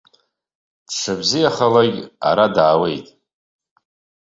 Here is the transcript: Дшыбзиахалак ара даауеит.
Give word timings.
Дшыбзиахалак 0.87 1.95
ара 2.27 2.45
даауеит. 2.55 3.07